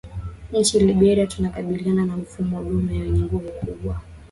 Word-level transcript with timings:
Nchini 0.51 0.85
Liberia 0.93 1.27
tunakabiliana 1.27 2.05
na 2.05 2.17
mfumo 2.17 2.63
dume 2.63 2.91
wenye 3.01 3.21
nguvu 3.23 3.49
kubwa 3.51 4.01